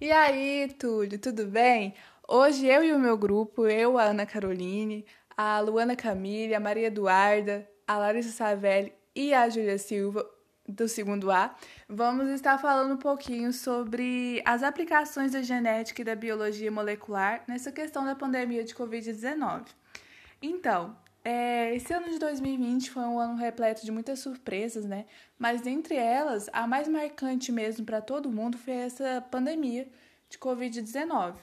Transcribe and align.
E 0.00 0.10
aí, 0.10 0.74
Túlio, 0.78 1.18
tudo 1.18 1.44
bem? 1.44 1.94
Hoje 2.26 2.66
eu 2.66 2.82
e 2.82 2.90
o 2.90 2.98
meu 2.98 3.18
grupo, 3.18 3.66
eu, 3.66 3.98
a 3.98 4.04
Ana 4.04 4.24
Caroline, 4.24 5.04
a 5.36 5.60
Luana 5.60 5.94
Camille, 5.94 6.54
a 6.54 6.60
Maria 6.60 6.86
Eduarda, 6.86 7.68
a 7.86 7.98
Larissa 7.98 8.30
Savelli 8.30 8.94
e 9.14 9.34
a 9.34 9.46
Júlia 9.50 9.76
Silva, 9.76 10.24
do 10.66 10.88
segundo 10.88 11.30
A, 11.30 11.54
vamos 11.86 12.30
estar 12.30 12.56
falando 12.56 12.94
um 12.94 12.96
pouquinho 12.96 13.52
sobre 13.52 14.40
as 14.46 14.62
aplicações 14.62 15.32
da 15.32 15.42
genética 15.42 16.00
e 16.00 16.04
da 16.04 16.14
biologia 16.14 16.72
molecular 16.72 17.44
nessa 17.46 17.70
questão 17.70 18.02
da 18.02 18.14
pandemia 18.14 18.64
de 18.64 18.74
Covid-19. 18.74 19.66
Então, 20.40 20.96
é, 21.24 21.74
esse 21.74 21.92
ano 21.92 22.08
de 22.08 22.18
2020 22.18 22.90
foi 22.90 23.02
um 23.02 23.18
ano 23.18 23.36
repleto 23.36 23.84
de 23.84 23.92
muitas 23.92 24.20
surpresas, 24.20 24.84
né? 24.84 25.04
Mas 25.38 25.60
dentre 25.60 25.94
elas, 25.94 26.48
a 26.52 26.66
mais 26.66 26.88
marcante 26.88 27.52
mesmo 27.52 27.84
para 27.84 28.00
todo 28.00 28.30
mundo 28.30 28.56
foi 28.56 28.74
essa 28.74 29.20
pandemia 29.30 29.86
de 30.30 30.38
Covid-19, 30.38 31.34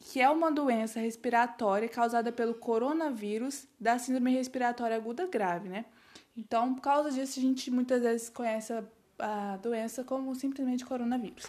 que 0.00 0.20
é 0.20 0.28
uma 0.28 0.50
doença 0.50 0.98
respiratória 0.98 1.88
causada 1.88 2.32
pelo 2.32 2.54
coronavírus 2.54 3.68
da 3.78 3.98
síndrome 3.98 4.32
respiratória 4.32 4.96
aguda 4.96 5.26
grave, 5.26 5.68
né? 5.68 5.84
Então, 6.36 6.74
por 6.74 6.82
causa 6.82 7.10
disso, 7.10 7.38
a 7.38 7.42
gente 7.42 7.70
muitas 7.70 8.02
vezes 8.02 8.28
conhece 8.28 8.72
a, 9.18 9.56
doença 9.56 10.04
como 10.04 10.34
simplesmente 10.34 10.84
coronavírus. 10.84 11.46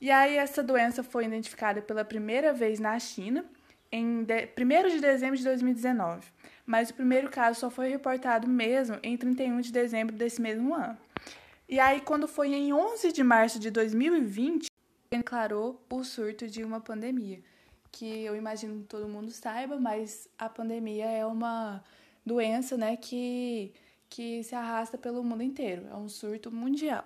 E 0.00 0.10
aí, 0.10 0.36
essa 0.36 0.62
doença 0.62 1.02
foi 1.02 1.24
identificada 1.24 1.80
pela 1.80 2.04
primeira 2.04 2.52
vez 2.52 2.78
na 2.78 2.98
China 2.98 3.44
em 3.90 4.22
1 4.22 4.88
de 4.88 5.00
dezembro 5.00 5.36
de 5.36 5.44
2019, 5.44 6.26
mas 6.66 6.90
o 6.90 6.94
primeiro 6.94 7.28
caso 7.30 7.60
só 7.60 7.70
foi 7.70 7.88
reportado 7.88 8.48
mesmo 8.48 8.98
em 9.02 9.16
31 9.16 9.60
de 9.60 9.72
dezembro 9.72 10.16
desse 10.16 10.40
mesmo 10.40 10.74
ano. 10.74 10.96
E 11.68 11.80
aí, 11.80 12.00
quando 12.00 12.28
foi 12.28 12.52
em 12.52 12.72
11 12.72 13.12
de 13.12 13.22
março 13.22 13.58
de 13.58 13.70
2020, 13.70 14.68
declarou 15.10 15.82
o 15.90 16.04
surto 16.04 16.46
de 16.48 16.62
uma 16.62 16.80
pandemia, 16.80 17.40
que 17.90 18.24
eu 18.24 18.36
imagino 18.36 18.80
que 18.80 18.86
todo 18.86 19.08
mundo 19.08 19.30
saiba, 19.30 19.78
mas 19.78 20.28
a 20.38 20.48
pandemia 20.48 21.06
é 21.06 21.24
uma 21.24 21.82
doença, 22.24 22.76
né, 22.76 22.96
que, 22.96 23.72
que 24.08 24.42
se 24.42 24.54
arrasta 24.54 24.98
pelo 24.98 25.22
mundo 25.22 25.42
inteiro, 25.42 25.86
é 25.90 25.94
um 25.94 26.08
surto 26.08 26.50
mundial. 26.50 27.04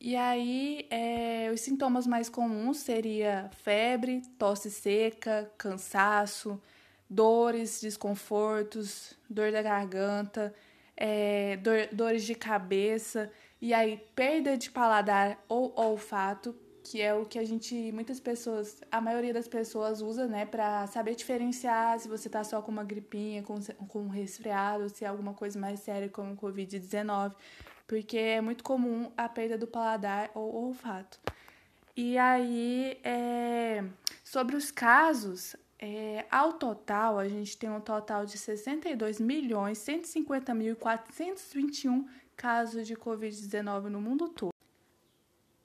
E 0.00 0.14
aí, 0.14 0.86
é, 0.90 1.50
os 1.52 1.60
sintomas 1.60 2.06
mais 2.06 2.28
comuns 2.28 2.78
seria 2.78 3.50
febre, 3.62 4.22
tosse 4.38 4.70
seca, 4.70 5.50
cansaço, 5.56 6.60
dores, 7.08 7.80
desconfortos, 7.80 9.14
dor 9.28 9.52
da 9.52 9.62
garganta, 9.62 10.54
é, 10.96 11.56
dor, 11.58 11.88
dores 11.92 12.24
de 12.24 12.34
cabeça, 12.34 13.30
e 13.60 13.72
aí 13.72 14.02
perda 14.14 14.56
de 14.56 14.70
paladar 14.70 15.42
ou 15.48 15.72
olfato, 15.76 16.54
que 16.82 17.02
é 17.02 17.12
o 17.14 17.24
que 17.26 17.38
a 17.38 17.44
gente, 17.44 17.90
muitas 17.92 18.20
pessoas, 18.20 18.80
a 18.92 19.00
maioria 19.00 19.32
das 19.32 19.48
pessoas 19.48 20.00
usa, 20.00 20.26
né, 20.26 20.46
para 20.46 20.86
saber 20.86 21.14
diferenciar 21.14 21.98
se 21.98 22.08
você 22.08 22.28
tá 22.28 22.44
só 22.44 22.62
com 22.62 22.70
uma 22.70 22.84
gripinha, 22.84 23.42
com, 23.42 23.60
com 23.88 24.00
um 24.02 24.08
resfriado, 24.08 24.88
se 24.88 25.04
é 25.04 25.08
alguma 25.08 25.34
coisa 25.34 25.58
mais 25.58 25.80
séria 25.80 26.08
como 26.08 26.36
Covid-19 26.36 27.34
porque 27.86 28.18
é 28.18 28.40
muito 28.40 28.64
comum 28.64 29.10
a 29.16 29.28
perda 29.28 29.56
do 29.56 29.66
paladar 29.66 30.30
ou 30.34 30.66
olfato. 30.66 31.18
E 31.96 32.18
aí, 32.18 32.98
é, 33.02 33.82
sobre 34.24 34.56
os 34.56 34.70
casos, 34.70 35.56
é, 35.78 36.26
ao 36.30 36.54
total, 36.54 37.18
a 37.18 37.28
gente 37.28 37.56
tem 37.56 37.70
um 37.70 37.80
total 37.80 38.24
de 38.24 38.38
62 38.38 39.20
milhões 39.20 39.78
150 39.78 40.54
mil 40.54 40.76
421 40.76 42.08
casos 42.36 42.86
de 42.86 42.94
Covid-19 42.94 43.84
no 43.84 44.00
mundo 44.00 44.28
todo. 44.28 44.52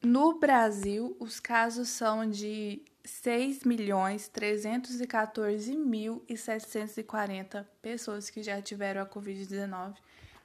No 0.03 0.39
Brasil, 0.39 1.15
os 1.19 1.39
casos 1.39 1.89
são 1.89 2.29
de 2.29 2.81
6 3.03 3.63
milhões 3.63 4.27
314 4.27 5.75
mil 5.75 6.23
e 6.27 6.35
740 6.35 7.69
pessoas 7.81 8.29
que 8.29 8.41
já 8.41 8.61
tiveram 8.61 9.01
a 9.01 9.05
Covid-19 9.05 9.95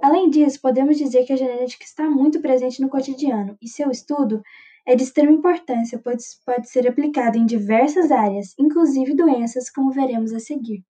Além 0.00 0.30
disso, 0.30 0.60
podemos 0.60 0.96
dizer 0.96 1.24
que 1.24 1.32
a 1.32 1.36
genética 1.36 1.84
está 1.84 2.08
muito 2.08 2.40
presente 2.40 2.80
no 2.80 2.88
cotidiano 2.88 3.56
e 3.60 3.68
seu 3.68 3.90
estudo 3.90 4.40
é 4.86 4.94
de 4.94 5.02
extrema 5.02 5.32
importância, 5.32 5.98
pois 6.02 6.40
pode 6.46 6.68
ser 6.68 6.86
aplicado 6.86 7.38
em 7.38 7.46
diversas 7.46 8.10
áreas, 8.12 8.54
inclusive 8.58 9.14
doenças, 9.14 9.68
como 9.68 9.90
veremos 9.90 10.32
a 10.32 10.38
seguir. 10.38 10.84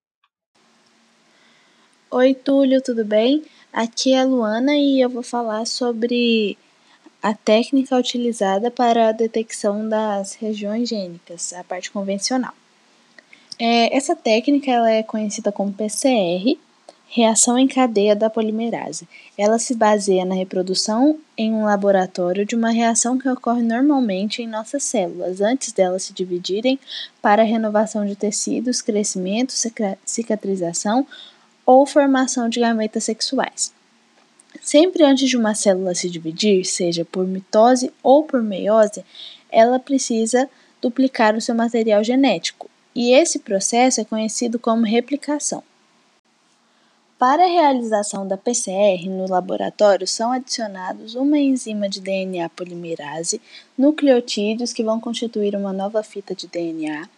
Oi, 2.11 2.35
Túlio, 2.35 2.83
tudo 2.83 3.05
bem? 3.05 3.43
Aqui 3.73 4.13
é 4.13 4.21
a 4.21 4.25
Luana 4.25 4.77
e 4.77 5.01
eu 5.01 5.09
vou 5.09 5.23
falar 5.23 5.67
sobre 5.67 6.59
a 7.23 7.33
técnica 7.33 7.97
utilizada 7.97 8.71
para 8.71 9.09
a 9.09 9.13
detecção 9.13 9.89
das 9.89 10.35
regiões 10.35 10.89
gênicas, 10.89 11.55
a 11.55 11.65
parte 11.65 11.91
convencional. 11.91 12.53
É, 13.65 13.97
essa 13.97 14.17
técnica 14.17 14.73
ela 14.73 14.91
é 14.91 15.05
conhecida 15.05 15.53
como 15.53 15.73
PCR, 15.73 16.59
reação 17.09 17.57
em 17.57 17.69
cadeia 17.69 18.17
da 18.17 18.29
polimerase. 18.29 19.07
Ela 19.39 19.57
se 19.57 19.77
baseia 19.77 20.25
na 20.25 20.35
reprodução 20.35 21.17
em 21.39 21.53
um 21.53 21.63
laboratório 21.63 22.45
de 22.45 22.57
uma 22.57 22.71
reação 22.71 23.17
que 23.17 23.29
ocorre 23.29 23.63
normalmente 23.63 24.43
em 24.43 24.49
nossas 24.49 24.83
células, 24.83 25.41
antes 25.41 25.71
delas 25.71 26.03
se 26.03 26.13
dividirem 26.13 26.77
para 27.23 27.45
renovação 27.45 28.05
de 28.05 28.17
tecidos, 28.17 28.83
crescimento, 28.83 29.55
cicatrização 30.05 31.07
ou 31.65 31.87
formação 31.87 32.49
de 32.49 32.59
gametas 32.59 33.05
sexuais. 33.05 33.73
Sempre 34.61 35.05
antes 35.05 35.29
de 35.29 35.37
uma 35.37 35.55
célula 35.55 35.95
se 35.95 36.11
dividir, 36.11 36.65
seja 36.65 37.05
por 37.05 37.25
mitose 37.25 37.93
ou 38.03 38.25
por 38.25 38.43
meiose, 38.43 39.05
ela 39.49 39.79
precisa 39.79 40.51
duplicar 40.81 41.37
o 41.37 41.41
seu 41.41 41.55
material 41.55 42.03
genético, 42.03 42.72
e 42.95 43.13
esse 43.13 43.39
processo 43.39 44.01
é 44.01 44.05
conhecido 44.05 44.59
como 44.59 44.85
replicação. 44.85 45.63
Para 47.19 47.45
a 47.45 47.49
realização 47.49 48.27
da 48.27 48.37
PCR 48.37 49.09
no 49.09 49.31
laboratório 49.31 50.09
são 50.09 50.33
adicionados 50.33 51.15
uma 51.15 51.39
enzima 51.39 51.89
de 51.89 52.01
DNA 52.01 52.49
polimerase, 52.49 53.41
nucleotídeos 53.79 54.73
que 54.73 54.83
vão 54.83 54.99
constituir 54.99 55.55
uma 55.55 55.73
nova 55.73 56.03
fita 56.03 56.35
de 56.35 56.49
DNA, 56.49 57.09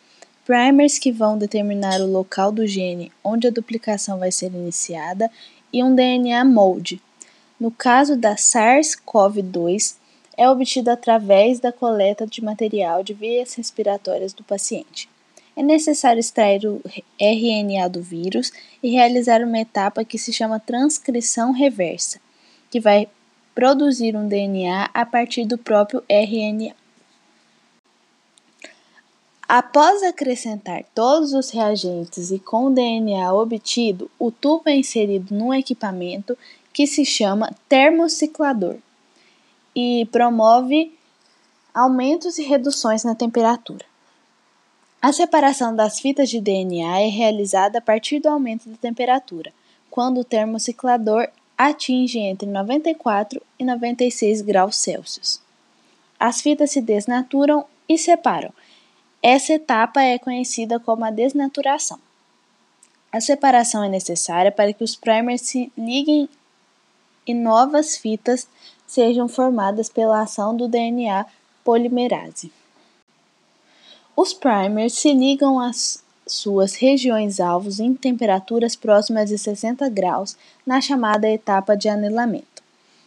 primers 0.45 0.99
que 0.99 1.11
vão 1.11 1.39
determinar 1.39 2.03
o 2.03 2.07
local 2.07 2.53
do 2.53 2.67
gene 2.67 3.11
onde 3.25 3.47
a 3.47 3.51
duplicação 3.51 4.19
vai 4.19 4.31
ser 4.31 4.53
iniciada 4.53 5.31
e 5.73 5.83
um 5.83 5.95
DNA 5.95 6.45
molde. 6.45 7.01
No 7.59 7.71
caso 7.71 8.15
da 8.15 8.35
SARS-CoV-2, 8.35 9.97
é 10.37 10.51
obtido 10.51 10.91
através 10.91 11.61
da 11.61 11.73
coleta 11.73 12.27
de 12.27 12.45
material 12.45 13.03
de 13.03 13.15
vias 13.15 13.55
respiratórias 13.55 14.35
do 14.35 14.45
paciente. 14.45 15.09
É 15.57 15.63
necessário 15.63 16.19
extrair 16.19 16.67
o 16.67 16.83
RNA 17.21 17.89
do 17.89 18.03
vírus 18.03 18.53
e 18.83 18.91
realizar 18.91 19.41
uma 19.43 19.61
etapa 19.61 20.05
que 20.05 20.19
se 20.19 20.33
chama 20.33 20.59
transcrição 20.59 21.53
reversa, 21.53 22.21
que 22.71 22.81
vai 22.81 23.09
produzir 23.55 24.17
um 24.17 24.27
DNA 24.27 24.91
a 24.93 25.07
partir 25.07 25.45
do 25.45 25.57
próprio 25.57 26.03
RNA. 26.09 26.75
Após 29.47 30.03
acrescentar 30.03 30.85
todos 30.95 31.33
os 31.33 31.51
reagentes 31.51 32.33
e 32.33 32.39
com 32.39 32.67
o 32.67 32.71
DNA 32.71 33.33
obtido, 33.33 34.11
o 34.19 34.33
tubo 34.33 34.65
é 34.67 34.75
inserido 34.75 35.35
num 35.35 35.55
equipamento 35.55 36.37
que 36.73 36.87
se 36.87 37.05
chama 37.05 37.55
termociclador 37.69 38.77
e 39.77 40.09
promove 40.11 40.93
aumentos 41.73 42.39
e 42.39 42.43
reduções 42.43 43.05
na 43.05 43.15
temperatura. 43.15 43.85
A 45.05 45.13
separação 45.13 45.77
das 45.77 46.01
fitas 46.01 46.31
de 46.31 46.41
DNA 46.41 47.03
é 47.03 47.09
realizada 47.09 47.77
a 47.77 47.83
partir 47.83 48.21
do 48.21 48.29
aumento 48.31 48.71
da 48.71 48.77
temperatura, 48.79 49.53
quando 49.91 50.21
o 50.23 50.25
termociclador 50.25 51.29
atinge 51.59 52.19
entre 52.19 52.49
94 52.49 53.39
e 53.59 53.65
96 53.67 54.41
graus 54.41 54.77
Celsius. 54.77 55.43
As 56.19 56.41
fitas 56.41 56.71
se 56.71 56.81
desnaturam 56.81 57.67
e 57.87 57.99
separam 57.99 58.51
essa 59.23 59.53
etapa 59.53 60.01
é 60.01 60.19
conhecida 60.19 60.81
como 60.81 61.05
a 61.05 61.11
desnaturação. 61.11 61.99
A 63.13 63.21
separação 63.21 63.85
é 63.85 63.91
necessária 63.91 64.51
para 64.51 64.73
que 64.73 64.83
os 64.83 64.97
primers 64.97 65.43
se 65.43 65.71
liguem 65.77 66.31
e 67.27 67.35
novas 67.35 67.95
fitas 67.95 68.49
sejam 68.87 69.29
formadas 69.29 69.91
pela 69.91 70.23
ação 70.23 70.57
do 70.57 70.67
DNA 70.67 71.27
polimerase. 71.63 72.51
Os 74.17 74.33
primers 74.33 74.93
se 74.95 75.13
ligam 75.13 75.59
às 75.59 76.03
suas 76.27 76.77
regiões 76.77 77.41
alvos 77.41 77.81
em 77.81 77.95
temperaturas 77.95 78.77
próximas 78.77 79.29
de 79.29 79.37
60 79.37 79.89
graus 79.89 80.37
na 80.65 80.81
chamada 80.81 81.29
etapa 81.29 81.77
de 81.77 81.89
anelamento. 81.89 82.63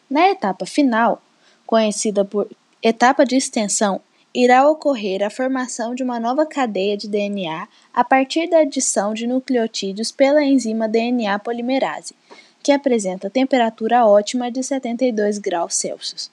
Na 0.09 0.30
etapa 0.30 0.65
final, 0.65 1.21
conhecida 1.65 2.25
por 2.25 2.50
etapa 2.83 3.25
de 3.25 3.36
extensão, 3.36 4.01
irá 4.33 4.69
ocorrer 4.69 5.24
a 5.24 5.30
formação 5.30 5.95
de 5.95 6.04
uma 6.04 6.19
nova 6.19 6.45
cadeia 6.45 6.98
de 6.98 7.07
DNA 7.07 7.68
a 7.94 8.04
partir 8.04 8.50
da 8.50 8.59
adição 8.59 9.13
de 9.13 9.25
nucleotídeos 9.25 10.12
pela 10.12 10.44
enzima 10.44 10.88
DNA 10.88 11.39
polimerase, 11.39 12.13
que 12.62 12.71
apresenta 12.71 13.30
temperatura 13.30 14.06
ótima 14.06 14.51
de 14.51 14.62
72 14.62 15.38
graus 15.38 15.74
Celsius. 15.75 16.30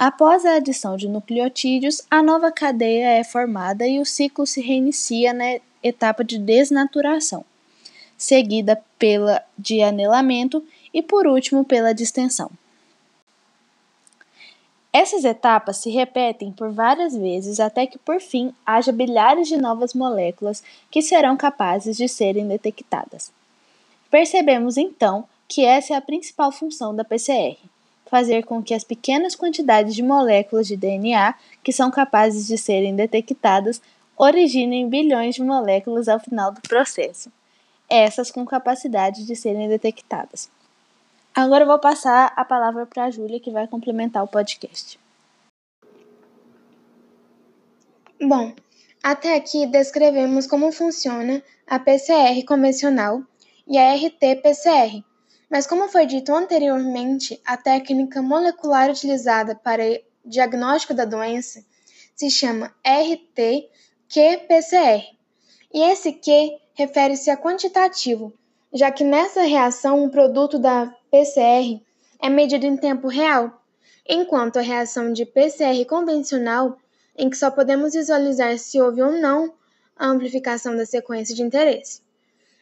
Após 0.00 0.46
a 0.46 0.54
adição 0.54 0.96
de 0.96 1.08
nucleotídeos, 1.08 2.02
a 2.08 2.22
nova 2.22 2.52
cadeia 2.52 3.18
é 3.18 3.24
formada 3.24 3.84
e 3.84 3.98
o 3.98 4.06
ciclo 4.06 4.46
se 4.46 4.60
reinicia 4.60 5.32
na 5.32 5.58
etapa 5.82 6.22
de 6.22 6.38
desnaturação, 6.38 7.44
seguida 8.16 8.80
pela 8.96 9.42
de 9.58 9.82
anelamento 9.82 10.64
e, 10.94 11.02
por 11.02 11.26
último, 11.26 11.64
pela 11.64 11.92
distensão. 11.92 12.48
Essas 14.92 15.24
etapas 15.24 15.78
se 15.78 15.90
repetem 15.90 16.52
por 16.52 16.70
várias 16.70 17.16
vezes 17.16 17.58
até 17.58 17.84
que, 17.84 17.98
por 17.98 18.20
fim, 18.20 18.54
haja 18.64 18.92
bilhares 18.92 19.48
de 19.48 19.56
novas 19.56 19.94
moléculas 19.94 20.62
que 20.92 21.02
serão 21.02 21.36
capazes 21.36 21.96
de 21.96 22.08
serem 22.08 22.46
detectadas. 22.46 23.32
Percebemos 24.08 24.76
então 24.76 25.24
que 25.48 25.64
essa 25.64 25.94
é 25.94 25.96
a 25.96 26.00
principal 26.00 26.52
função 26.52 26.94
da 26.94 27.02
PCR: 27.02 27.58
fazer 28.08 28.44
com 28.44 28.62
que 28.62 28.74
as 28.74 28.84
pequenas 28.84 29.34
quantidades 29.34 29.94
de 29.94 30.02
moléculas 30.02 30.66
de 30.66 30.76
DNA 30.76 31.34
que 31.62 31.72
são 31.72 31.90
capazes 31.90 32.46
de 32.46 32.56
serem 32.56 32.94
detectadas 32.94 33.80
originem 34.16 34.88
bilhões 34.88 35.36
de 35.36 35.42
moléculas 35.42 36.08
ao 36.08 36.18
final 36.18 36.52
do 36.52 36.60
processo, 36.60 37.30
essas 37.88 38.30
com 38.30 38.44
capacidade 38.44 39.24
de 39.24 39.36
serem 39.36 39.68
detectadas. 39.68 40.50
Agora 41.34 41.64
vou 41.64 41.78
passar 41.78 42.32
a 42.34 42.44
palavra 42.44 42.84
para 42.84 43.04
a 43.04 43.10
Júlia, 43.10 43.38
que 43.38 43.50
vai 43.50 43.68
complementar 43.68 44.24
o 44.24 44.28
podcast. 44.28 44.98
Bom, 48.20 48.52
até 49.00 49.36
aqui 49.36 49.64
descrevemos 49.66 50.48
como 50.48 50.72
funciona 50.72 51.40
a 51.64 51.78
PCR 51.78 52.44
convencional 52.44 53.22
e 53.68 53.78
a 53.78 53.94
RT-PCR, 53.94 55.04
mas 55.50 55.66
como 55.66 55.88
foi 55.88 56.04
dito 56.06 56.34
anteriormente, 56.34 57.40
a 57.44 57.56
técnica 57.56 58.20
molecular 58.20 58.90
utilizada 58.90 59.54
para 59.54 59.82
diagnóstico 60.24 60.92
da 60.92 61.04
doença 61.04 61.64
se 62.14 62.30
chama 62.30 62.74
RT-qPCR. 62.84 63.66
E 65.72 65.82
esse 65.90 66.12
Q 66.12 66.58
refere-se 66.74 67.30
a 67.30 67.36
quantitativo, 67.36 68.32
já 68.72 68.90
que 68.90 69.04
nessa 69.04 69.42
reação 69.42 70.02
um 70.02 70.10
produto 70.10 70.58
da 70.58 70.94
PCR 71.10 71.80
é 72.20 72.28
medido 72.28 72.66
em 72.66 72.76
tempo 72.76 73.08
real, 73.08 73.62
enquanto 74.06 74.58
a 74.58 74.62
reação 74.62 75.12
de 75.12 75.24
PCR 75.24 75.84
convencional, 75.86 76.76
em 77.16 77.30
que 77.30 77.36
só 77.36 77.50
podemos 77.50 77.94
visualizar 77.94 78.58
se 78.58 78.80
houve 78.80 79.02
ou 79.02 79.12
não 79.12 79.54
a 79.96 80.06
amplificação 80.06 80.76
da 80.76 80.86
sequência 80.86 81.34
de 81.34 81.42
interesse. 81.42 82.02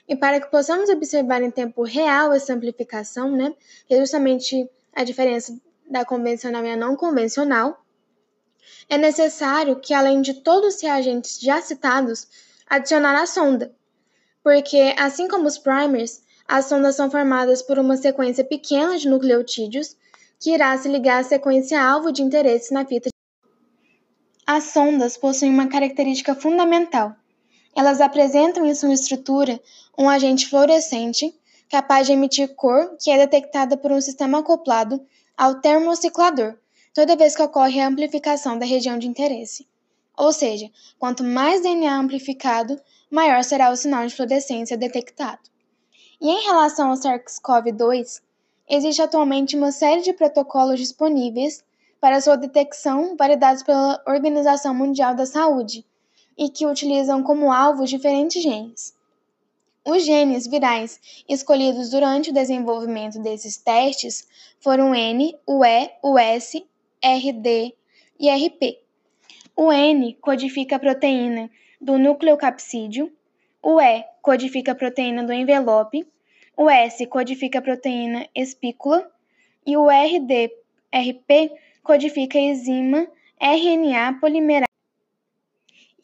E 0.08 0.14
para 0.14 0.40
que 0.40 0.50
possamos 0.50 0.88
observar 0.88 1.42
em 1.42 1.50
tempo 1.50 1.82
real 1.82 2.32
essa 2.32 2.54
amplificação, 2.54 3.30
né, 3.30 3.54
que 3.86 3.94
é 3.94 3.98
justamente 3.98 4.68
a 4.94 5.02
diferença 5.02 5.56
da 5.88 6.04
convencional 6.04 6.64
e 6.64 6.70
a 6.70 6.76
não 6.76 6.96
convencional, 6.96 7.84
é 8.88 8.96
necessário 8.96 9.76
que, 9.76 9.92
além 9.92 10.20
de 10.20 10.34
todos 10.34 10.76
os 10.76 10.82
reagentes 10.82 11.40
já 11.40 11.60
citados, 11.60 12.26
adicionar 12.68 13.20
a 13.20 13.26
sonda, 13.26 13.74
porque, 14.42 14.94
assim 14.96 15.26
como 15.26 15.46
os 15.46 15.58
primers, 15.58 16.22
as 16.46 16.66
sondas 16.66 16.94
são 16.94 17.10
formadas 17.10 17.62
por 17.62 17.78
uma 17.78 17.96
sequência 17.96 18.44
pequena 18.44 18.96
de 18.96 19.08
nucleotídeos 19.08 19.96
que 20.38 20.52
irá 20.52 20.76
se 20.78 20.88
ligar 20.88 21.20
à 21.20 21.24
sequência 21.24 21.82
alvo 21.82 22.12
de 22.12 22.22
interesse 22.22 22.72
na 22.72 22.84
fita. 22.84 23.08
As 24.46 24.64
sondas 24.64 25.16
possuem 25.16 25.50
uma 25.50 25.68
característica 25.68 26.34
fundamental. 26.34 27.16
Elas 27.76 28.00
apresentam 28.00 28.64
em 28.64 28.74
sua 28.74 28.94
estrutura 28.94 29.60
um 29.98 30.08
agente 30.08 30.48
fluorescente 30.48 31.38
capaz 31.68 32.06
de 32.06 32.14
emitir 32.14 32.54
cor 32.54 32.96
que 32.98 33.10
é 33.10 33.18
detectada 33.18 33.76
por 33.76 33.92
um 33.92 34.00
sistema 34.00 34.38
acoplado 34.38 35.04
ao 35.36 35.56
termociclador 35.60 36.56
toda 36.94 37.16
vez 37.16 37.36
que 37.36 37.42
ocorre 37.42 37.78
a 37.78 37.86
amplificação 37.86 38.58
da 38.58 38.64
região 38.64 38.98
de 38.98 39.06
interesse. 39.06 39.68
Ou 40.16 40.32
seja, 40.32 40.70
quanto 40.98 41.22
mais 41.22 41.60
DNA 41.60 41.94
amplificado, 41.98 42.80
maior 43.10 43.44
será 43.44 43.70
o 43.70 43.76
sinal 43.76 44.06
de 44.06 44.14
fluorescência 44.14 44.78
detectado. 44.78 45.42
E 46.18 46.30
em 46.30 46.44
relação 46.46 46.88
ao 46.88 46.96
SARS-CoV-2, 46.96 48.22
existe 48.66 49.02
atualmente 49.02 49.54
uma 49.54 49.70
série 49.70 50.00
de 50.00 50.14
protocolos 50.14 50.80
disponíveis 50.80 51.62
para 52.00 52.22
sua 52.22 52.36
detecção 52.36 53.14
validados 53.18 53.62
pela 53.62 54.02
Organização 54.06 54.74
Mundial 54.74 55.14
da 55.14 55.26
Saúde 55.26 55.84
e 56.36 56.48
que 56.48 56.66
utilizam 56.66 57.22
como 57.22 57.52
alvos 57.52 57.88
diferentes 57.88 58.42
genes. 58.42 58.94
Os 59.84 60.04
genes 60.04 60.46
virais 60.46 61.00
escolhidos 61.28 61.90
durante 61.90 62.30
o 62.30 62.34
desenvolvimento 62.34 63.20
desses 63.20 63.56
testes 63.56 64.26
foram 64.58 64.94
N, 64.94 65.36
o 65.46 65.64
E, 65.64 65.90
o 66.02 66.18
S, 66.18 66.66
RD 67.02 67.74
e 68.18 68.28
RP. 68.28 68.80
O 69.54 69.72
N 69.72 70.14
codifica 70.20 70.76
a 70.76 70.78
proteína 70.78 71.48
do 71.80 71.98
nucleocapsídeo, 71.98 73.12
o 73.62 73.80
E 73.80 74.04
codifica 74.20 74.72
a 74.72 74.74
proteína 74.74 75.22
do 75.22 75.32
envelope, 75.32 76.06
o 76.56 76.68
S 76.68 77.06
codifica 77.06 77.60
a 77.60 77.62
proteína 77.62 78.26
espícula 78.34 79.08
e 79.64 79.76
o 79.76 79.88
RDRP 79.88 81.52
codifica 81.82 82.38
a 82.38 82.42
enzima 82.42 83.06
RNA 83.40 84.18
polimerase. 84.20 84.75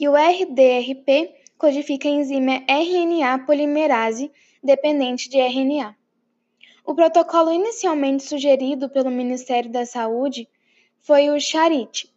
E 0.03 0.09
o 0.09 0.17
RDRP 0.17 1.33
codifica 1.57 2.09
a 2.09 2.11
enzima 2.11 2.65
RNA 2.69 3.39
polimerase 3.47 4.33
dependente 4.61 5.29
de 5.29 5.39
RNA. 5.39 5.95
O 6.85 6.93
protocolo 6.93 7.53
inicialmente 7.53 8.25
sugerido 8.25 8.89
pelo 8.89 9.13
Ministério 9.13 9.71
da 9.71 9.87
Saúde 9.87 10.49
foi 11.03 11.31
o 11.31 11.39
CHARIT, 11.39 12.13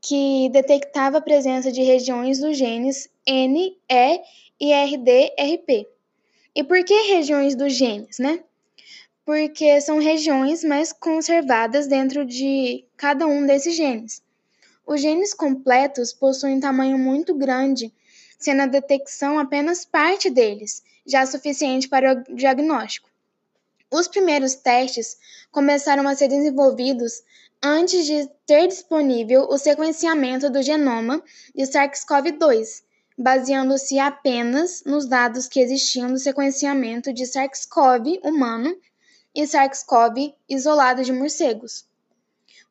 que 0.00 0.48
detectava 0.50 1.18
a 1.18 1.20
presença 1.20 1.72
de 1.72 1.82
regiões 1.82 2.38
dos 2.38 2.56
genes 2.56 3.10
N, 3.26 3.76
E 3.90 4.20
e 4.60 4.72
RD-RP. 4.72 5.84
E 6.54 6.62
por 6.62 6.84
que 6.84 6.94
regiões 7.08 7.56
dos 7.56 7.74
genes, 7.74 8.20
né? 8.20 8.38
Porque 9.24 9.80
são 9.80 9.98
regiões 9.98 10.62
mais 10.62 10.92
conservadas 10.92 11.88
dentro 11.88 12.24
de 12.24 12.84
cada 12.96 13.26
um 13.26 13.44
desses 13.44 13.74
genes. 13.74 14.24
Os 14.86 15.00
genes 15.00 15.34
completos 15.34 16.12
possuem 16.12 16.58
um 16.58 16.60
tamanho 16.60 16.96
muito 16.96 17.34
grande, 17.34 17.92
sendo 18.38 18.62
a 18.62 18.66
detecção 18.66 19.36
apenas 19.36 19.84
parte 19.84 20.30
deles, 20.30 20.80
já 21.04 21.26
suficiente 21.26 21.88
para 21.88 22.12
o 22.12 22.34
diagnóstico. 22.36 23.10
Os 23.90 24.06
primeiros 24.06 24.54
testes 24.54 25.18
começaram 25.50 26.06
a 26.06 26.14
ser 26.14 26.28
desenvolvidos 26.28 27.24
antes 27.62 28.06
de 28.06 28.28
ter 28.46 28.68
disponível 28.68 29.48
o 29.48 29.58
sequenciamento 29.58 30.48
do 30.48 30.62
genoma 30.62 31.20
de 31.52 31.64
SARS-CoV-2, 31.64 32.82
baseando-se 33.18 33.98
apenas 33.98 34.84
nos 34.84 35.06
dados 35.06 35.48
que 35.48 35.58
existiam 35.58 36.12
do 36.12 36.18
sequenciamento 36.18 37.12
de 37.12 37.24
SARS-CoV 37.26 38.20
humano 38.22 38.76
e 39.34 39.46
SARS-CoV 39.46 40.34
isolado 40.48 41.02
de 41.02 41.12
morcegos. 41.12 41.84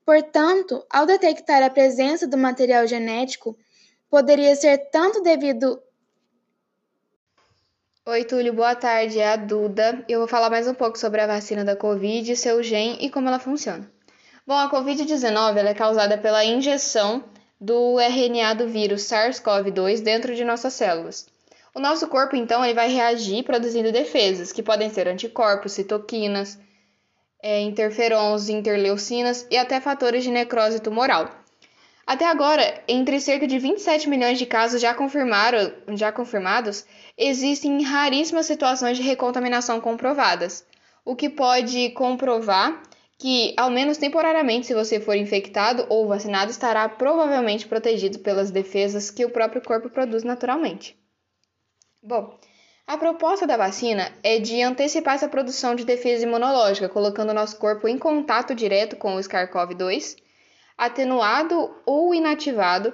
Portanto, 0.05 0.85
ao 0.89 1.05
detectar 1.05 1.63
a 1.63 1.69
presença 1.69 2.27
do 2.27 2.37
material 2.37 2.85
genético 2.85 3.57
poderia 4.09 4.55
ser 4.55 4.77
tanto 4.91 5.21
devido 5.21 5.81
Oi, 8.07 8.23
Túlio, 8.23 8.53
boa 8.53 8.75
tarde. 8.75 9.19
É 9.19 9.33
a 9.33 9.35
Duda. 9.35 10.05
Eu 10.07 10.19
vou 10.19 10.27
falar 10.27 10.51
mais 10.51 10.67
um 10.67 10.75
pouco 10.75 10.95
sobre 10.95 11.21
a 11.21 11.25
vacina 11.25 11.65
da 11.65 11.75
Covid, 11.75 12.35
seu 12.35 12.61
gen 12.61 12.99
e 13.01 13.09
como 13.09 13.27
ela 13.27 13.39
funciona. 13.39 13.91
Bom, 14.45 14.53
a 14.53 14.69
Covid-19 14.69 15.57
é 15.57 15.73
causada 15.73 16.15
pela 16.15 16.45
injeção 16.45 17.23
do 17.59 17.99
RNA 17.99 18.53
do 18.53 18.67
vírus 18.67 19.01
SARS-CoV-2 19.05 20.03
dentro 20.03 20.35
de 20.35 20.45
nossas 20.45 20.73
células. 20.73 21.25
O 21.73 21.79
nosso 21.79 22.07
corpo, 22.07 22.35
então, 22.35 22.63
ele 22.63 22.75
vai 22.75 22.89
reagir 22.89 23.43
produzindo 23.43 23.91
defesas, 23.91 24.51
que 24.51 24.61
podem 24.61 24.91
ser 24.91 25.07
anticorpos, 25.07 25.71
citoquinas, 25.71 26.59
é, 27.45 27.61
interferons, 27.61 28.49
interleucinas 28.49 29.45
e 29.51 29.55
até 29.55 29.79
fatores 29.79 30.23
de 30.23 30.31
necrose 30.31 30.79
tumoral. 30.79 31.29
Até 32.07 32.25
agora, 32.25 32.83
entre 32.87 33.19
cerca 33.19 33.45
de 33.45 33.59
27 33.59 34.09
milhões 34.09 34.39
de 34.39 34.47
casos 34.47 34.81
já, 34.81 34.95
confirmaram, 34.95 35.71
já 35.89 36.11
confirmados, 36.11 36.85
existem 37.15 37.83
raríssimas 37.83 38.47
situações 38.47 38.97
de 38.97 39.03
recontaminação 39.03 39.79
comprovadas, 39.79 40.65
o 41.05 41.15
que 41.15 41.29
pode 41.29 41.91
comprovar 41.91 42.81
que, 43.19 43.53
ao 43.55 43.69
menos 43.69 43.99
temporariamente, 43.99 44.65
se 44.65 44.73
você 44.73 44.99
for 44.99 45.15
infectado 45.15 45.85
ou 45.87 46.07
vacinado, 46.07 46.49
estará 46.49 46.89
provavelmente 46.89 47.67
protegido 47.67 48.17
pelas 48.19 48.49
defesas 48.49 49.11
que 49.11 49.23
o 49.23 49.29
próprio 49.29 49.61
corpo 49.61 49.87
produz 49.87 50.23
naturalmente. 50.23 50.97
Bom, 52.01 52.39
a 52.87 52.97
proposta 52.97 53.47
da 53.47 53.57
vacina 53.57 54.11
é 54.23 54.39
de 54.39 54.61
antecipar 54.61 55.15
essa 55.15 55.27
produção 55.27 55.75
de 55.75 55.83
defesa 55.83 56.23
imunológica, 56.23 56.87
colocando 56.87 57.33
nosso 57.33 57.57
corpo 57.57 57.87
em 57.87 57.97
contato 57.97 58.53
direto 58.53 58.95
com 58.95 59.15
o 59.15 59.19
SARS-CoV-2 59.19 60.17
atenuado 60.77 61.73
ou 61.85 62.13
inativado 62.13 62.93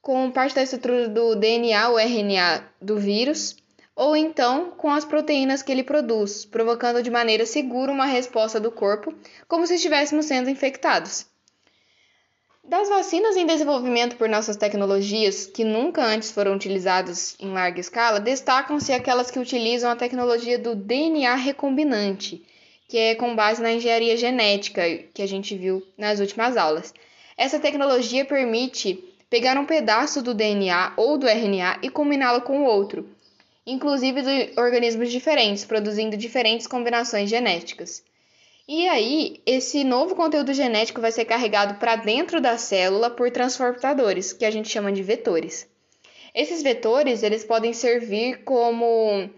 com 0.00 0.30
parte 0.30 0.54
da 0.54 0.62
estrutura 0.62 1.08
do 1.08 1.34
DNA 1.34 1.88
ou 1.88 1.98
RNA 1.98 2.64
do 2.80 2.98
vírus, 2.98 3.56
ou 3.94 4.14
então 4.14 4.70
com 4.72 4.92
as 4.92 5.04
proteínas 5.04 5.62
que 5.62 5.72
ele 5.72 5.82
produz, 5.82 6.44
provocando 6.44 7.02
de 7.02 7.10
maneira 7.10 7.46
segura 7.46 7.90
uma 7.90 8.06
resposta 8.06 8.60
do 8.60 8.70
corpo, 8.70 9.12
como 9.48 9.66
se 9.66 9.74
estivéssemos 9.74 10.26
sendo 10.26 10.50
infectados. 10.50 11.26
Das 12.68 12.88
vacinas 12.88 13.36
em 13.36 13.46
desenvolvimento 13.46 14.16
por 14.16 14.28
nossas 14.28 14.56
tecnologias, 14.56 15.46
que 15.46 15.62
nunca 15.62 16.04
antes 16.04 16.32
foram 16.32 16.56
utilizadas 16.56 17.36
em 17.38 17.52
larga 17.52 17.78
escala, 17.78 18.18
destacam-se 18.18 18.92
aquelas 18.92 19.30
que 19.30 19.38
utilizam 19.38 19.88
a 19.88 19.94
tecnologia 19.94 20.58
do 20.58 20.74
DNA 20.74 21.32
recombinante, 21.36 22.44
que 22.88 22.98
é 22.98 23.14
com 23.14 23.36
base 23.36 23.62
na 23.62 23.72
engenharia 23.72 24.16
genética 24.16 24.82
que 25.14 25.22
a 25.22 25.28
gente 25.28 25.56
viu 25.56 25.80
nas 25.96 26.18
últimas 26.18 26.56
aulas. 26.56 26.92
Essa 27.38 27.60
tecnologia 27.60 28.24
permite 28.24 28.98
pegar 29.30 29.56
um 29.56 29.64
pedaço 29.64 30.20
do 30.20 30.34
DNA 30.34 30.92
ou 30.96 31.16
do 31.16 31.28
RNA 31.28 31.78
e 31.84 31.88
combiná-lo 31.88 32.40
com 32.40 32.64
outro, 32.64 33.08
inclusive 33.64 34.22
de 34.22 34.60
organismos 34.60 35.12
diferentes, 35.12 35.64
produzindo 35.64 36.16
diferentes 36.16 36.66
combinações 36.66 37.30
genéticas. 37.30 38.02
E 38.68 38.88
aí, 38.88 39.40
esse 39.46 39.84
novo 39.84 40.16
conteúdo 40.16 40.52
genético 40.52 41.00
vai 41.00 41.12
ser 41.12 41.24
carregado 41.24 41.78
para 41.78 41.94
dentro 41.94 42.40
da 42.40 42.58
célula 42.58 43.08
por 43.08 43.30
transportadores, 43.30 44.32
que 44.32 44.44
a 44.44 44.50
gente 44.50 44.68
chama 44.68 44.90
de 44.90 45.04
vetores. 45.04 45.68
Esses 46.34 46.62
vetores, 46.62 47.22
eles 47.22 47.44
podem 47.44 47.72
servir 47.72 48.42
como 48.42 49.30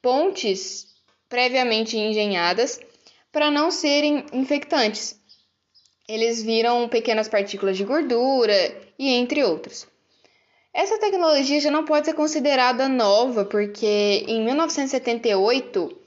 pontes 0.00 0.86
previamente 1.28 1.98
engenhadas 1.98 2.80
para 3.30 3.50
não 3.50 3.70
serem 3.70 4.24
infectantes. 4.32 5.20
Eles 6.08 6.42
viram 6.42 6.88
pequenas 6.88 7.28
partículas 7.28 7.76
de 7.76 7.84
gordura 7.84 8.54
e 8.98 9.10
entre 9.10 9.44
outros. 9.44 9.86
Essa 10.72 10.98
tecnologia 10.98 11.60
já 11.60 11.70
não 11.70 11.84
pode 11.84 12.06
ser 12.06 12.14
considerada 12.14 12.88
nova, 12.88 13.44
porque 13.44 14.24
em 14.26 14.42
1978 14.44 15.99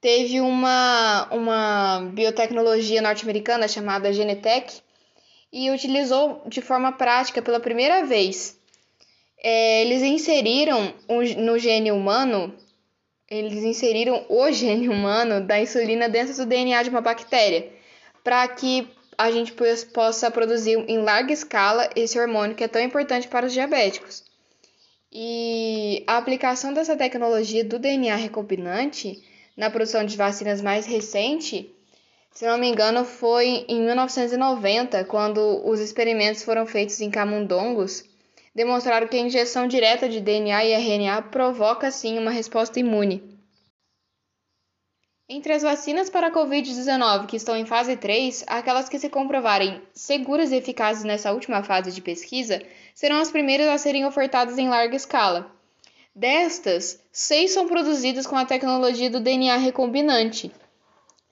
teve 0.00 0.40
uma, 0.40 1.28
uma 1.30 2.10
biotecnologia 2.12 3.02
norte-americana 3.02 3.68
chamada 3.68 4.12
Genetec 4.12 4.80
e 5.52 5.70
utilizou 5.70 6.42
de 6.46 6.60
forma 6.60 6.92
prática 6.92 7.42
pela 7.42 7.60
primeira 7.60 8.04
vez. 8.06 8.58
É, 9.42 9.82
eles 9.82 10.02
inseriram 10.02 10.94
no 11.38 11.58
gene 11.58 11.90
humano 11.90 12.54
eles 13.30 13.62
inseriram 13.62 14.26
o 14.28 14.50
gene 14.50 14.88
humano 14.88 15.40
da 15.40 15.60
insulina 15.60 16.08
dentro 16.08 16.34
do 16.34 16.46
DNA 16.46 16.82
de 16.82 16.90
uma 16.90 17.00
bactéria, 17.00 17.70
para 18.24 18.46
que 18.48 18.88
a 19.16 19.30
gente 19.30 19.54
possa 19.94 20.30
produzir 20.30 20.76
em 20.88 20.98
larga 20.98 21.32
escala 21.32 21.88
esse 21.94 22.18
hormônio 22.18 22.56
que 22.56 22.64
é 22.64 22.68
tão 22.68 22.82
importante 22.82 23.28
para 23.28 23.46
os 23.46 23.52
diabéticos. 23.52 24.24
E 25.12 26.02
a 26.06 26.16
aplicação 26.16 26.72
dessa 26.72 26.96
tecnologia 26.96 27.64
do 27.64 27.78
DNA 27.78 28.16
recombinante 28.16 29.22
na 29.56 29.70
produção 29.70 30.04
de 30.04 30.16
vacinas 30.16 30.60
mais 30.60 30.86
recente, 30.86 31.74
se 32.32 32.46
não 32.46 32.58
me 32.58 32.68
engano, 32.68 33.04
foi 33.04 33.64
em 33.68 33.82
1990, 33.82 35.04
quando 35.04 35.66
os 35.66 35.80
experimentos 35.80 36.42
foram 36.42 36.64
feitos 36.64 37.00
em 37.00 37.10
camundongos 37.10 38.08
demonstraram 38.54 39.06
que 39.06 39.16
a 39.16 39.20
injeção 39.20 39.66
direta 39.66 40.08
de 40.08 40.20
DNA 40.20 40.64
e 40.64 40.74
RNA 40.74 41.22
provoca 41.22 41.90
sim 41.90 42.18
uma 42.18 42.30
resposta 42.30 42.80
imune. 42.80 43.38
Entre 45.28 45.52
as 45.52 45.62
vacinas 45.62 46.10
para 46.10 46.26
a 46.26 46.32
Covid-19 46.32 47.26
que 47.26 47.36
estão 47.36 47.56
em 47.56 47.64
fase 47.64 47.96
3, 47.96 48.44
aquelas 48.48 48.88
que 48.88 48.98
se 48.98 49.08
comprovarem 49.08 49.80
seguras 49.94 50.50
e 50.50 50.56
eficazes 50.56 51.04
nessa 51.04 51.32
última 51.32 51.62
fase 51.62 51.92
de 51.92 52.02
pesquisa 52.02 52.60
serão 52.94 53.20
as 53.20 53.30
primeiras 53.30 53.68
a 53.68 53.78
serem 53.78 54.04
ofertadas 54.04 54.58
em 54.58 54.68
larga 54.68 54.96
escala. 54.96 55.59
Destas, 56.14 57.00
seis 57.12 57.52
são 57.52 57.68
produzidas 57.68 58.26
com 58.26 58.36
a 58.36 58.44
tecnologia 58.44 59.08
do 59.08 59.20
DNA 59.20 59.56
recombinante, 59.56 60.50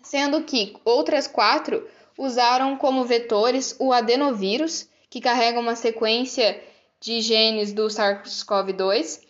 sendo 0.02 0.42
que 0.42 0.76
outras 0.84 1.26
quatro 1.26 1.86
usaram 2.16 2.76
como 2.76 3.04
vetores 3.04 3.76
o 3.78 3.92
adenovírus, 3.92 4.88
que 5.10 5.20
carrega 5.20 5.58
uma 5.58 5.74
sequência 5.74 6.62
de 7.00 7.20
genes 7.20 7.72
do 7.72 7.86
SARS-CoV-2 7.86 9.20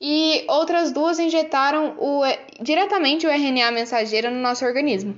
e 0.00 0.44
outras 0.48 0.90
duas 0.92 1.18
injetaram 1.18 1.96
o, 1.98 2.22
diretamente 2.60 3.26
o 3.26 3.30
RNA 3.30 3.70
mensageiro 3.70 4.30
no 4.30 4.40
nosso 4.40 4.64
organismo. 4.64 5.16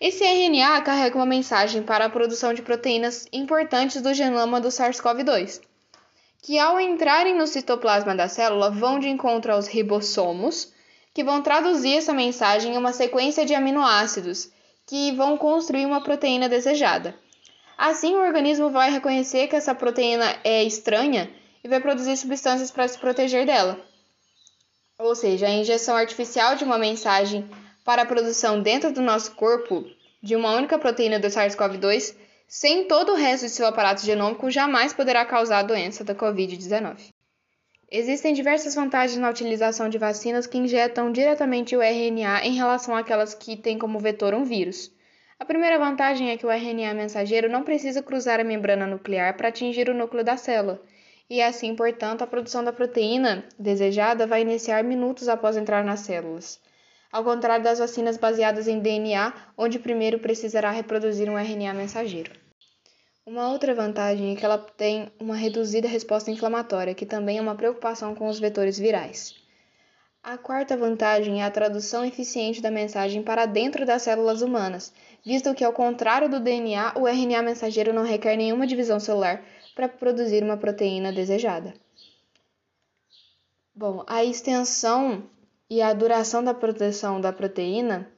Esse 0.00 0.24
RNA 0.24 0.80
carrega 0.82 1.16
uma 1.16 1.26
mensagem 1.26 1.82
para 1.82 2.04
a 2.04 2.10
produção 2.10 2.52
de 2.52 2.62
proteínas 2.62 3.26
importantes 3.32 4.00
do 4.00 4.14
genoma 4.14 4.60
do 4.60 4.68
SARS-CoV-2, 4.68 5.60
que 6.42 6.58
ao 6.58 6.80
entrarem 6.80 7.36
no 7.36 7.46
citoplasma 7.46 8.14
da 8.14 8.28
célula 8.28 8.70
vão 8.70 8.98
de 8.98 9.08
encontro 9.08 9.52
aos 9.52 9.66
ribossomos, 9.66 10.72
que 11.12 11.24
vão 11.24 11.42
traduzir 11.42 11.96
essa 11.96 12.12
mensagem 12.12 12.74
em 12.74 12.76
uma 12.78 12.92
sequência 12.92 13.44
de 13.44 13.54
aminoácidos 13.54 14.50
que 14.86 15.12
vão 15.12 15.36
construir 15.36 15.84
uma 15.84 16.02
proteína 16.02 16.48
desejada. 16.48 17.14
Assim, 17.76 18.14
o 18.14 18.20
organismo 18.20 18.70
vai 18.70 18.90
reconhecer 18.90 19.46
que 19.48 19.56
essa 19.56 19.74
proteína 19.74 20.38
é 20.42 20.64
estranha 20.64 21.30
e 21.62 21.68
vai 21.68 21.80
produzir 21.80 22.16
substâncias 22.16 22.70
para 22.70 22.88
se 22.88 22.98
proteger 22.98 23.46
dela. 23.46 23.78
Ou 24.98 25.14
seja, 25.14 25.46
a 25.46 25.50
injeção 25.50 25.96
artificial 25.96 26.56
de 26.56 26.64
uma 26.64 26.78
mensagem 26.78 27.48
para 27.84 28.02
a 28.02 28.06
produção 28.06 28.60
dentro 28.60 28.92
do 28.92 29.00
nosso 29.00 29.32
corpo 29.32 29.84
de 30.22 30.34
uma 30.34 30.52
única 30.52 30.78
proteína 30.78 31.18
do 31.18 31.28
SARS-CoV-2, 31.28 32.16
sem 32.48 32.88
todo 32.88 33.12
o 33.12 33.14
resto 33.14 33.44
de 33.44 33.50
seu 33.50 33.66
aparato 33.66 34.00
genômico, 34.00 34.50
jamais 34.50 34.94
poderá 34.94 35.22
causar 35.26 35.58
a 35.58 35.62
doença 35.62 36.02
da 36.02 36.14
Covid-19. 36.14 37.10
Existem 37.90 38.32
diversas 38.32 38.74
vantagens 38.74 39.18
na 39.18 39.28
utilização 39.28 39.88
de 39.90 39.98
vacinas 39.98 40.46
que 40.46 40.56
injetam 40.56 41.12
diretamente 41.12 41.76
o 41.76 41.82
RNA 41.82 42.46
em 42.46 42.54
relação 42.54 42.96
àquelas 42.96 43.34
que 43.34 43.54
têm 43.54 43.78
como 43.78 43.98
vetor 44.00 44.32
um 44.32 44.44
vírus. 44.44 44.90
A 45.38 45.44
primeira 45.44 45.78
vantagem 45.78 46.30
é 46.30 46.38
que 46.38 46.46
o 46.46 46.50
RNA 46.50 46.94
mensageiro 46.94 47.50
não 47.50 47.62
precisa 47.62 48.02
cruzar 48.02 48.40
a 48.40 48.44
membrana 48.44 48.86
nuclear 48.86 49.36
para 49.36 49.48
atingir 49.48 49.90
o 49.90 49.94
núcleo 49.94 50.24
da 50.24 50.38
célula, 50.38 50.82
e 51.28 51.42
assim, 51.42 51.76
portanto, 51.76 52.22
a 52.22 52.26
produção 52.26 52.64
da 52.64 52.72
proteína 52.72 53.44
desejada 53.58 54.26
vai 54.26 54.40
iniciar 54.40 54.82
minutos 54.82 55.28
após 55.28 55.56
entrar 55.56 55.84
nas 55.84 56.00
células. 56.00 56.58
Ao 57.10 57.24
contrário 57.24 57.64
das 57.64 57.78
vacinas 57.78 58.18
baseadas 58.18 58.68
em 58.68 58.80
DNA, 58.80 59.32
onde 59.56 59.78
primeiro 59.78 60.18
precisará 60.18 60.70
reproduzir 60.70 61.30
um 61.30 61.38
RNA 61.38 61.72
mensageiro. 61.72 62.32
Uma 63.24 63.50
outra 63.50 63.74
vantagem 63.74 64.32
é 64.32 64.36
que 64.36 64.44
ela 64.44 64.58
tem 64.58 65.10
uma 65.18 65.36
reduzida 65.36 65.88
resposta 65.88 66.30
inflamatória, 66.30 66.94
que 66.94 67.06
também 67.06 67.38
é 67.38 67.40
uma 67.40 67.54
preocupação 67.54 68.14
com 68.14 68.28
os 68.28 68.38
vetores 68.38 68.78
virais. 68.78 69.34
A 70.22 70.36
quarta 70.36 70.76
vantagem 70.76 71.40
é 71.40 71.44
a 71.44 71.50
tradução 71.50 72.04
eficiente 72.04 72.60
da 72.60 72.70
mensagem 72.70 73.22
para 73.22 73.46
dentro 73.46 73.86
das 73.86 74.02
células 74.02 74.42
humanas, 74.42 74.92
visto 75.24 75.54
que, 75.54 75.64
ao 75.64 75.72
contrário 75.72 76.28
do 76.28 76.40
DNA, 76.40 76.92
o 76.96 77.06
RNA 77.06 77.42
mensageiro 77.42 77.92
não 77.94 78.02
requer 78.02 78.36
nenhuma 78.36 78.66
divisão 78.66 79.00
celular 79.00 79.42
para 79.74 79.88
produzir 79.88 80.42
uma 80.42 80.56
proteína 80.56 81.12
desejada. 81.12 81.72
Bom, 83.74 84.04
a 84.06 84.24
extensão 84.24 85.22
e 85.70 85.82
a 85.82 85.92
duração 85.92 86.42
da 86.42 86.54
proteção 86.54 87.20
da 87.20 87.32
proteína 87.32 88.10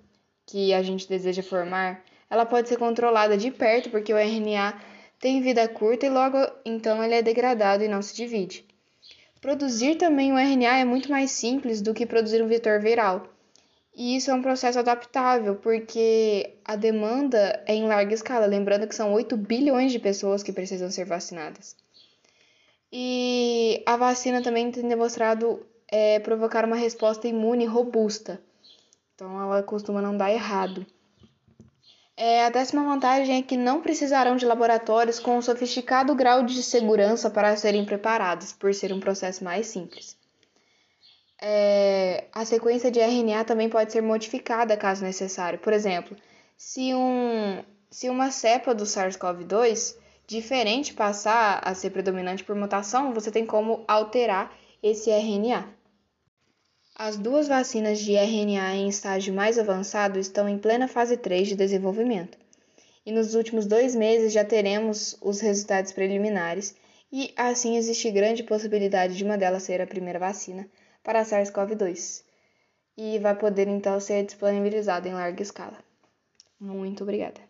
que 0.46 0.72
a 0.72 0.82
gente 0.82 1.08
deseja 1.08 1.42
formar, 1.42 2.04
ela 2.28 2.46
pode 2.46 2.68
ser 2.68 2.76
controlada 2.76 3.36
de 3.36 3.50
perto 3.50 3.90
porque 3.90 4.12
o 4.12 4.18
RNA 4.18 4.80
tem 5.18 5.42
vida 5.42 5.68
curta 5.68 6.06
e 6.06 6.10
logo 6.10 6.38
então 6.64 7.02
ele 7.02 7.14
é 7.14 7.22
degradado 7.22 7.84
e 7.84 7.88
não 7.88 8.02
se 8.02 8.14
divide. 8.14 8.64
Produzir 9.40 9.96
também 9.96 10.32
o 10.32 10.38
RNA 10.38 10.78
é 10.78 10.84
muito 10.84 11.10
mais 11.10 11.30
simples 11.30 11.80
do 11.80 11.94
que 11.94 12.06
produzir 12.06 12.42
um 12.42 12.48
vetor 12.48 12.80
viral. 12.80 13.26
E 13.94 14.16
isso 14.16 14.30
é 14.30 14.34
um 14.34 14.42
processo 14.42 14.78
adaptável, 14.78 15.56
porque 15.56 16.54
a 16.64 16.76
demanda 16.76 17.62
é 17.66 17.74
em 17.74 17.86
larga 17.86 18.14
escala, 18.14 18.46
lembrando 18.46 18.86
que 18.86 18.94
são 18.94 19.12
8 19.12 19.36
bilhões 19.36 19.92
de 19.92 19.98
pessoas 19.98 20.42
que 20.42 20.52
precisam 20.52 20.90
ser 20.90 21.04
vacinadas. 21.04 21.76
E 22.92 23.82
a 23.86 23.96
vacina 23.96 24.42
também 24.42 24.70
tem 24.70 24.86
demonstrado 24.86 25.66
é, 25.90 26.18
provocar 26.20 26.64
uma 26.64 26.76
resposta 26.76 27.26
imune 27.26 27.66
robusta. 27.66 28.40
Então 29.14 29.40
ela 29.40 29.62
costuma 29.62 30.00
não 30.00 30.16
dar 30.16 30.30
errado. 30.30 30.86
É, 32.16 32.44
a 32.44 32.50
décima 32.50 32.84
vantagem 32.84 33.38
é 33.38 33.42
que 33.42 33.56
não 33.56 33.80
precisarão 33.80 34.36
de 34.36 34.44
laboratórios 34.44 35.18
com 35.18 35.38
um 35.38 35.42
sofisticado 35.42 36.14
grau 36.14 36.42
de 36.42 36.62
segurança 36.62 37.30
para 37.30 37.56
serem 37.56 37.84
preparados, 37.84 38.52
por 38.52 38.74
ser 38.74 38.92
um 38.92 39.00
processo 39.00 39.42
mais 39.42 39.66
simples. 39.68 40.18
É, 41.40 42.24
a 42.34 42.44
sequência 42.44 42.90
de 42.90 43.00
RNA 43.00 43.44
também 43.44 43.70
pode 43.70 43.90
ser 43.90 44.02
modificada 44.02 44.76
caso 44.76 45.02
necessário. 45.02 45.58
Por 45.58 45.72
exemplo, 45.72 46.14
se, 46.58 46.94
um, 46.94 47.64
se 47.90 48.10
uma 48.10 48.30
cepa 48.30 48.74
do 48.74 48.84
SARS-CoV-2 48.84 49.96
diferente 50.26 50.92
passar 50.92 51.60
a 51.64 51.74
ser 51.74 51.88
predominante 51.88 52.44
por 52.44 52.54
mutação, 52.54 53.14
você 53.14 53.30
tem 53.30 53.46
como 53.46 53.82
alterar 53.88 54.54
esse 54.82 55.10
RNA. 55.10 55.79
As 57.02 57.16
duas 57.16 57.48
vacinas 57.48 57.98
de 57.98 58.14
RNA 58.14 58.74
em 58.74 58.86
estágio 58.86 59.32
mais 59.32 59.58
avançado 59.58 60.18
estão 60.18 60.46
em 60.46 60.58
plena 60.58 60.86
fase 60.86 61.16
3 61.16 61.48
de 61.48 61.56
desenvolvimento. 61.56 62.36
E 63.06 63.10
nos 63.10 63.34
últimos 63.34 63.64
dois 63.64 63.94
meses 63.94 64.34
já 64.34 64.44
teremos 64.44 65.16
os 65.22 65.40
resultados 65.40 65.92
preliminares, 65.92 66.76
e 67.10 67.32
assim 67.38 67.78
existe 67.78 68.10
grande 68.10 68.42
possibilidade 68.42 69.16
de 69.16 69.24
uma 69.24 69.38
delas 69.38 69.62
ser 69.62 69.80
a 69.80 69.86
primeira 69.86 70.18
vacina 70.18 70.68
para 71.02 71.24
SARS-CoV-2 71.24 72.22
e 72.98 73.18
vai 73.18 73.34
poder 73.34 73.66
então 73.66 73.98
ser 73.98 74.26
disponibilizada 74.26 75.08
em 75.08 75.14
larga 75.14 75.42
escala. 75.42 75.78
Muito 76.60 77.02
obrigada. 77.02 77.49